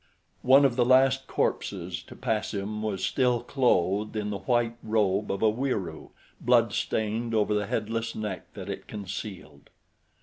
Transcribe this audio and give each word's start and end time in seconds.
One 0.41 0.65
of 0.65 0.77
the 0.77 0.83
last 0.83 1.27
corpses 1.27 2.01
to 2.07 2.15
pass 2.15 2.55
him 2.55 2.81
was 2.81 3.05
still 3.05 3.41
clothed 3.43 4.15
in 4.15 4.31
the 4.31 4.39
white 4.39 4.75
robe 4.81 5.29
of 5.31 5.43
a 5.43 5.51
Wieroo, 5.51 6.09
blood 6.39 6.73
stained 6.73 7.35
over 7.35 7.53
the 7.53 7.67
headless 7.67 8.15
neck 8.15 8.51
that 8.55 8.67
it 8.67 8.87
concealed. 8.87 9.69